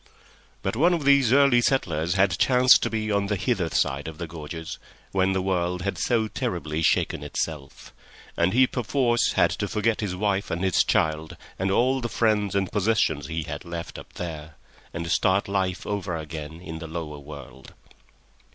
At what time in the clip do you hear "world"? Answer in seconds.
5.43-5.83, 17.19-17.75